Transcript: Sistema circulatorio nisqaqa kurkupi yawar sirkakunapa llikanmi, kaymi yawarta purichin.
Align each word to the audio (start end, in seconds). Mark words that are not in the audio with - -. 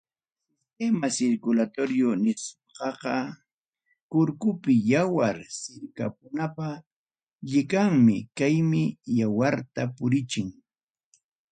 Sistema 0.61 1.07
circulatorio 1.17 2.11
nisqaqa 2.23 3.13
kurkupi 4.11 4.73
yawar 4.91 5.37
sirkakunapa 5.59 6.67
llikanmi, 7.49 8.17
kaymi 8.37 8.83
yawarta 9.17 9.81
purichin. 9.95 10.47